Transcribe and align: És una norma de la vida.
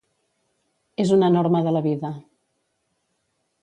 És 1.05 1.13
una 1.19 1.31
norma 1.37 1.63
de 1.69 1.77
la 1.79 1.85
vida. 1.91 2.15